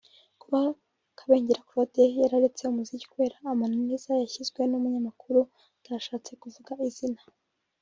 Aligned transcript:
Kuba 0.41 0.59
Kabengera 1.17 1.65
Claude 1.67 2.03
yararetse 2.21 2.61
umuziki 2.69 3.05
kubera 3.11 3.35
amananiza 3.53 4.11
yashyizwe 4.21 4.61
n’ 4.65 4.73
umunyamakuru 4.77 5.39
atashatse 5.79 6.31
kuvuga 6.41 6.73
izina 6.89 7.21